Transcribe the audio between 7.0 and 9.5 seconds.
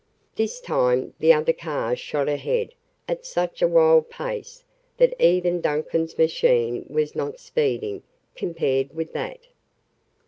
not speeding compared with that.